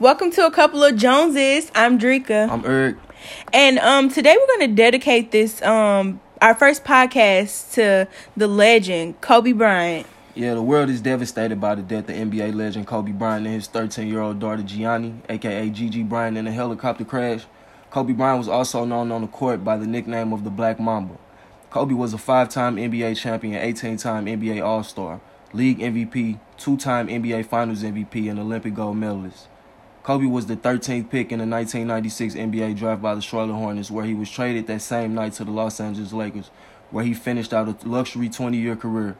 [0.00, 1.70] Welcome to a couple of Joneses.
[1.74, 2.48] I'm Drika.
[2.48, 2.96] I'm Eric.
[3.52, 9.52] And um today we're gonna dedicate this um our first podcast to the legend, Kobe
[9.52, 10.06] Bryant.
[10.34, 13.66] Yeah, the world is devastated by the death of NBA legend Kobe Bryant and his
[13.66, 17.44] 13 year old daughter Gianna, aka Gigi Bryant, in a helicopter crash.
[17.90, 21.18] Kobe Bryant was also known on the court by the nickname of the Black Mamba.
[21.68, 25.20] Kobe was a five time NBA champion, 18 time NBA All Star,
[25.52, 29.48] league MVP, two time NBA Finals MVP, and Olympic gold medalist.
[30.02, 34.04] Kobe was the 13th pick in the 1996 NBA draft by the Charlotte Hornets, where
[34.04, 36.50] he was traded that same night to the Los Angeles Lakers,
[36.90, 39.16] where he finished out a luxury 20 year career.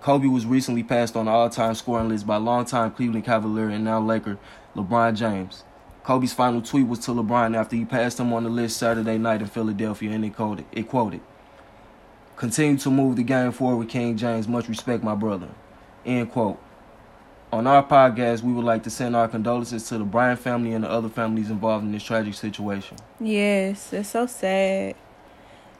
[0.00, 3.84] Kobe was recently passed on the all time scoring list by longtime Cleveland Cavalier and
[3.84, 4.38] now Laker
[4.76, 5.64] LeBron James.
[6.04, 9.40] Kobe's final tweet was to LeBron after he passed him on the list Saturday night
[9.40, 11.20] in Philadelphia, and it quoted, it quoted
[12.36, 14.46] Continue to move the game forward King James.
[14.46, 15.48] Much respect, my brother.
[16.06, 16.60] End quote.
[17.50, 20.84] On our podcast, we would like to send our condolences to the Bryant family and
[20.84, 22.98] the other families involved in this tragic situation.
[23.18, 24.94] Yes, it's so sad.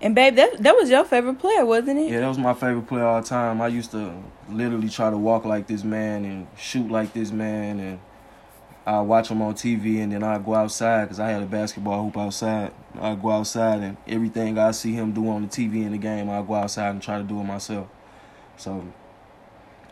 [0.00, 2.10] And babe, that that was your favorite player, wasn't it?
[2.10, 3.60] Yeah, that was my favorite player all time.
[3.60, 4.14] I used to
[4.48, 7.98] literally try to walk like this man and shoot like this man, and
[8.86, 12.04] I watch him on TV, and then I go outside because I had a basketball
[12.04, 12.72] hoop outside.
[12.98, 16.30] I go outside, and everything I see him do on the TV in the game,
[16.30, 17.88] I go outside and try to do it myself.
[18.56, 18.84] So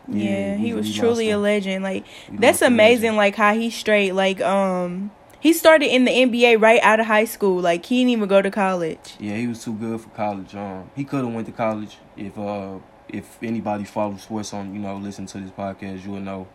[0.07, 1.83] yeah, he was truly a legend.
[1.83, 3.15] Like that's amazing.
[3.15, 4.13] Like how he straight.
[4.13, 7.59] Like um, he started in the NBA right out of high school.
[7.59, 9.15] Like he didn't even go to college.
[9.19, 10.55] Yeah, he was too good for college.
[10.55, 14.79] Um, he could have went to college if uh if anybody follows sports on you
[14.79, 16.47] know listen to this podcast, you will know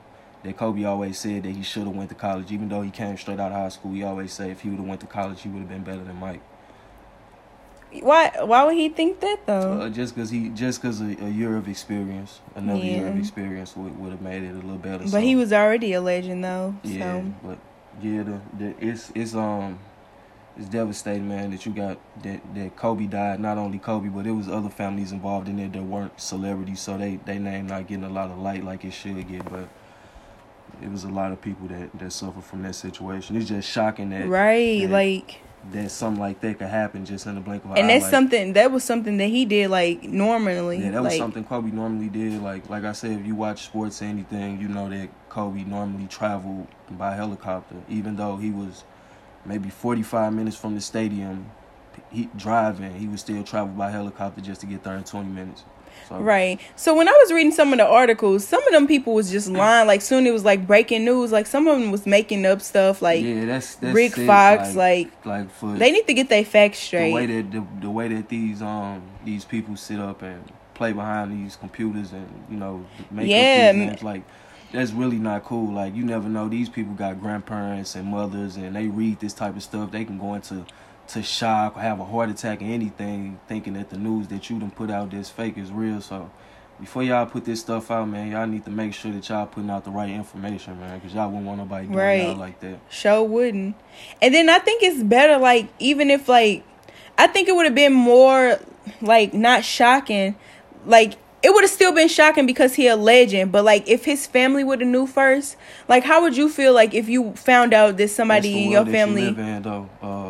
[0.42, 3.16] that Kobe always said that he should have went to college, even though he came
[3.16, 3.92] straight out of high school.
[3.92, 6.02] He always said if he would have went to college, he would have been better
[6.02, 6.42] than Mike.
[8.00, 8.30] Why?
[8.42, 9.82] Why would he think that though?
[9.82, 13.76] Uh, just because he just because a, a year of experience, another year of experience
[13.76, 14.98] would would have made it a little better.
[15.04, 16.74] but so, he was already a legend though.
[16.82, 17.58] yeah, So but
[18.02, 19.78] yeah, the, the it's it's um.
[20.54, 23.40] It's devastating, man, that you got that, that Kobe died.
[23.40, 26.98] Not only Kobe, but it was other families involved in it that weren't celebrities, so
[26.98, 29.50] they they name not getting a lot of light like it should get.
[29.50, 29.70] But
[30.82, 33.34] it was a lot of people that that suffer from that situation.
[33.34, 35.40] It's just shocking that right, that- like,
[35.70, 37.80] that something like that could happen just in the blink of an eye.
[37.80, 40.78] and that's like, something that was something that he did like normally.
[40.78, 42.42] Yeah, that was like, something Kobe normally did.
[42.42, 46.08] Like like I said, if you watch sports or anything, you know that Kobe normally
[46.08, 48.84] traveled by helicopter, even though he was
[49.44, 51.50] maybe 45 minutes from the stadium.
[52.10, 55.62] He driving, he would still travel by helicopter just to get there in 20 minutes.
[56.08, 56.60] So, Right.
[56.76, 59.48] So when I was reading some of the articles, some of them people was just
[59.48, 59.86] lying.
[59.86, 61.32] Like soon it was like breaking news.
[61.32, 63.02] Like some of them was making up stuff.
[63.02, 64.74] Like yeah, that's that's Rick sick, Fox.
[64.76, 67.08] Like, Like, like for they need to get their facts straight.
[67.08, 70.92] the way that the, the way that these um these people sit up and play
[70.92, 74.22] behind these computers and you know make Yeah, names, like
[74.72, 75.72] that's really not cool.
[75.72, 79.54] Like you never know these people got grandparents and mothers and they read this type
[79.56, 79.90] of stuff.
[79.90, 80.64] They can go into
[81.08, 84.58] to shock or have a heart attack or anything, thinking that the news that you
[84.58, 86.00] done put out that's fake is real.
[86.00, 86.30] So.
[86.80, 89.70] Before y'all put this stuff out, man, y'all need to make sure that y'all putting
[89.70, 92.22] out the right information, man, because y'all wouldn't want nobody doing Right.
[92.22, 92.80] y'all like that.
[92.90, 93.76] Show wouldn't.
[94.20, 95.38] And then I think it's better.
[95.38, 96.64] Like even if like,
[97.16, 98.58] I think it would have been more
[99.00, 100.34] like not shocking.
[100.84, 101.12] Like
[101.44, 103.52] it would have still been shocking because he a legend.
[103.52, 105.56] But like if his family would have knew first,
[105.88, 108.92] like how would you feel like if you found out that somebody in your you
[108.92, 109.26] family?
[109.26, 109.88] live in, though.
[110.02, 110.21] Uh,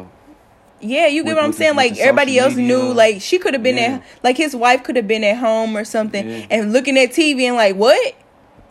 [0.82, 1.76] Yeah, you get with- what I'm the- saying.
[1.76, 2.76] like everybody else media.
[2.76, 3.82] knew, like she could have been Yeah.
[3.94, 6.47] at, like his wife could have been at home or something, Yeah.
[6.50, 8.15] and looking at TV and like what,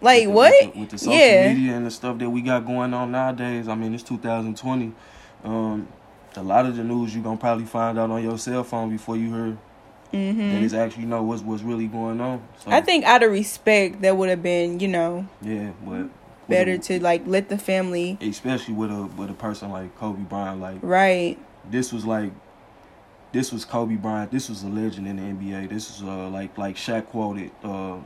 [0.01, 0.53] like with the- what?
[0.65, 3.11] with the, with the social yeah, media and the stuff that we got going on
[3.11, 3.67] nowadays.
[3.67, 4.91] I mean, it's 2020.
[5.43, 5.87] Um,
[6.35, 9.17] a lot of the news you gonna probably find out on your cell phone before
[9.17, 9.57] you heard
[10.11, 12.41] that hmm it's actually know what's what's really going on.
[12.63, 16.07] So, I think out of respect, that would have been, you know, yeah, but
[16.49, 20.21] better with to like let the family especially with a with a person like Kobe
[20.23, 20.59] Bryant.
[20.59, 21.37] Like right.
[21.69, 22.31] This was like
[23.31, 24.31] this was Kobe Bryant.
[24.31, 25.69] This was a legend in the NBA.
[25.69, 27.51] This is uh like like Shaq quoted.
[27.63, 27.97] Uh,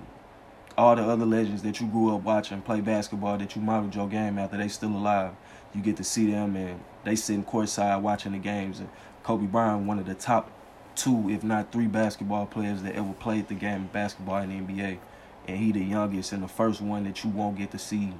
[0.77, 4.07] all the other legends that you grew up watching play basketball that you modeled your
[4.07, 5.33] game after they still alive.
[5.73, 8.79] You get to see them and they sitting courtside watching the games.
[8.79, 8.89] And
[9.23, 10.51] Kobe Bryant, one of the top
[10.95, 14.73] two, if not three, basketball players that ever played the game of basketball in the
[14.73, 14.99] NBA.
[15.47, 18.13] And he the youngest and the first one that you won't get to see.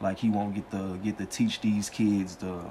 [0.00, 2.64] Like he won't get to get to teach these kids the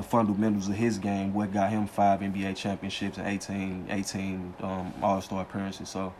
[0.00, 4.94] the fundamentals of his game, what got him five NBA championships and 18, 18 um,
[5.02, 5.90] All Star appearances.
[5.90, 6.14] So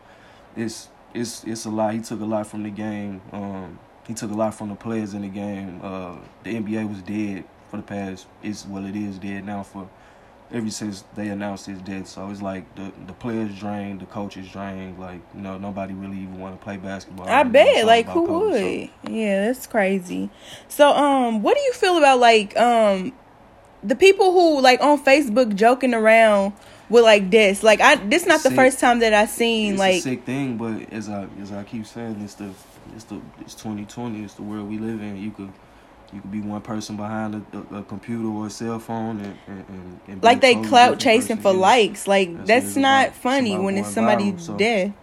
[0.55, 1.95] it's it's it's a lot.
[1.95, 3.21] He took a lot from the game.
[3.31, 5.79] Um, he took a lot from the players in the game.
[5.81, 8.27] Uh, the NBA was dead for the past.
[8.43, 9.89] It's well, it is dead now for
[10.53, 12.07] ever since they announced his death.
[12.07, 14.99] So it's like the the players drained, the coaches drained.
[14.99, 17.27] Like you know, nobody really even want to play basketball.
[17.27, 17.87] I bet.
[17.87, 18.53] Like who would?
[18.53, 19.11] So.
[19.11, 20.29] Yeah, that's crazy.
[20.67, 23.13] So um, what do you feel about like um,
[23.83, 26.53] the people who like on Facebook joking around
[26.89, 27.63] with like this?
[27.63, 30.57] Like I, this not the first time that I seen it's like sick thing.
[30.57, 32.51] But as I as I keep saying, it's the
[32.95, 34.23] it's the it's 2020.
[34.23, 35.17] It's the world we live in.
[35.17, 35.51] You could
[36.13, 39.37] you could be one person behind a, a, a computer or a cell phone and,
[39.47, 42.07] and, and like they clout chasing for likes.
[42.07, 44.57] Like that's, that's not funny when it's somebody viral, so.
[44.57, 44.93] dead.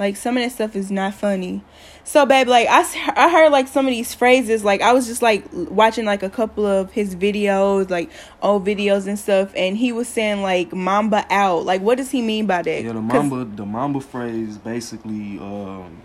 [0.00, 1.62] Like some of that stuff is not funny.
[2.04, 2.80] So, babe, like I,
[3.16, 4.64] I heard like some of these phrases.
[4.64, 8.10] Like I was just like watching like a couple of his videos, like
[8.40, 12.22] old videos and stuff, and he was saying like "Mamba out." Like, what does he
[12.22, 12.82] mean by that?
[12.82, 15.38] Yeah, the Mamba, the Mamba phrase basically.
[15.38, 16.02] Um,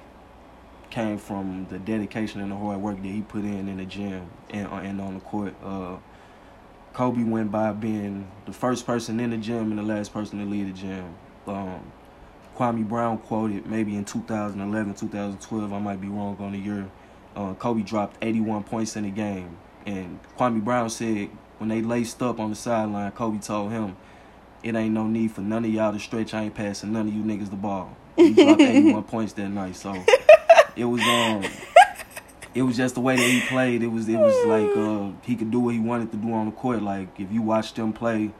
[0.92, 4.30] came from the dedication and the hard work that he put in in the gym
[4.52, 5.54] and, uh, and on the court.
[5.62, 5.98] Uh,
[6.94, 10.46] Kobe went by being the first person in the gym and the last person to
[10.46, 11.16] leave the gym.
[11.48, 11.92] Um,
[12.56, 16.90] Kwame Brown quoted maybe in 2011, 2012, I might be wrong on the year.
[17.36, 22.22] Uh, Kobe dropped 81 points in the game, and Kwame Brown said when they laced
[22.22, 23.98] up on the sideline, Kobe told him,
[24.64, 26.34] "It ain't no need for none of y'all to stretch.
[26.34, 29.76] I ain't passing none of you niggas the ball." He dropped 81 points that night,
[29.76, 29.94] so
[30.78, 31.44] it was um
[32.54, 33.84] it was just the way that he played.
[33.84, 36.46] It was it was like uh, he could do what he wanted to do on
[36.46, 36.82] the court.
[36.82, 38.32] Like if you watch them play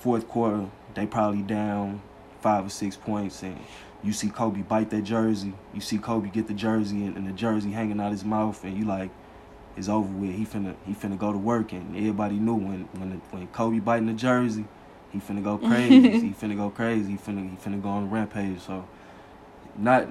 [0.00, 2.02] fourth quarter, they probably down
[2.42, 3.58] five or six points, and
[4.02, 5.54] you see Kobe bite that jersey.
[5.72, 8.76] You see Kobe get the jersey and, and the jersey hanging out his mouth, and
[8.76, 9.10] you like
[9.76, 10.34] it's over with.
[10.34, 13.78] He finna he finna go to work, and everybody knew when when the, when Kobe
[13.78, 14.64] biting the jersey,
[15.12, 16.20] he finna go crazy.
[16.20, 17.12] he finna go crazy.
[17.12, 18.60] He finna he finna go on a rampage.
[18.60, 18.86] So
[19.76, 20.08] not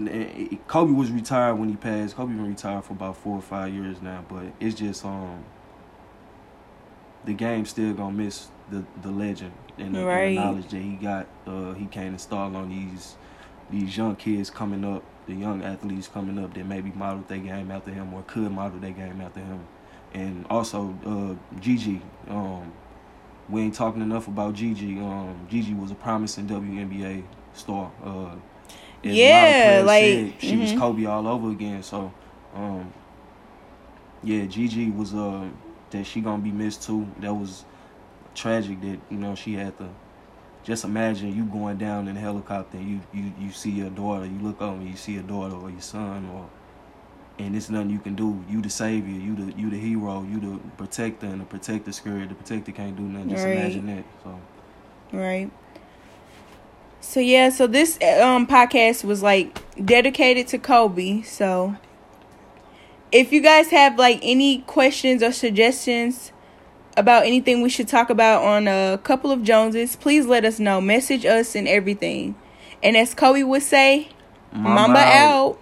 [0.68, 2.16] Kobe was retired when he passed.
[2.16, 5.44] Kobe been retired for about four or five years now, but it's just um
[7.26, 10.24] the game still gonna miss the the legend and the, right.
[10.24, 11.28] and the knowledge that he got.
[11.46, 13.16] Uh, he can install on these
[13.70, 17.72] these young kids coming up, the young athletes coming up that maybe modeled their game
[17.72, 19.66] after him or could model their game after him,
[20.14, 22.02] and also uh, Gigi.
[22.28, 22.72] Um,
[23.50, 25.00] we ain't talking enough about Gigi.
[25.00, 27.92] Um, Gigi was a promising WNBA star.
[28.04, 28.36] Uh,
[29.04, 30.62] yeah, like said, she mm-hmm.
[30.62, 31.82] was Kobe all over again.
[31.84, 32.14] So,
[32.54, 32.94] um,
[34.24, 35.50] yeah, Gigi was uh
[35.92, 37.08] that she gonna be missed too.
[37.20, 37.66] That was
[38.36, 39.90] tragic that you know she had to.
[40.64, 42.78] Just imagine you going down in a helicopter.
[42.78, 44.26] And you you you see your daughter.
[44.26, 46.50] You look up and you see your daughter or your son or.
[47.40, 48.44] And it's nothing you can do.
[48.48, 49.20] You the savior.
[49.20, 50.24] You the you the hero.
[50.24, 52.30] You the protector, and the protector scared.
[52.30, 53.30] The protector can't do nothing.
[53.30, 53.58] Just right.
[53.58, 54.06] imagine that.
[54.24, 54.40] So.
[55.18, 55.50] Right.
[57.00, 61.24] So yeah, so this um podcast was like dedicated to Kobe.
[61.24, 61.76] So
[63.12, 66.32] if you guys have like any questions or suggestions
[66.98, 70.82] about anything we should talk about on a couple of Joneses, please let us know.
[70.82, 72.36] Message us and everything.
[72.84, 74.10] And as Kobe would say,
[74.52, 75.52] Mamba, Mamba out.
[75.52, 75.61] out.